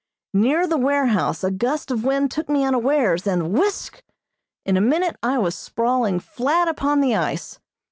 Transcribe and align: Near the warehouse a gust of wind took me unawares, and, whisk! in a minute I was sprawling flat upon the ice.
Near 0.33 0.65
the 0.65 0.79
warehouse 0.79 1.43
a 1.43 1.51
gust 1.51 1.91
of 1.91 2.03
wind 2.03 2.31
took 2.31 2.49
me 2.49 2.65
unawares, 2.65 3.27
and, 3.27 3.53
whisk! 3.53 4.01
in 4.65 4.75
a 4.75 4.81
minute 4.81 5.15
I 5.21 5.37
was 5.37 5.53
sprawling 5.53 6.19
flat 6.19 6.67
upon 6.67 7.01
the 7.01 7.13
ice. 7.15 7.59